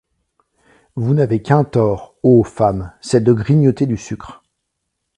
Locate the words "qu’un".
1.43-1.63